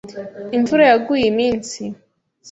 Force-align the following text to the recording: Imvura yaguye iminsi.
Imvura 0.57 0.83
yaguye 0.91 1.25
iminsi. 1.31 1.81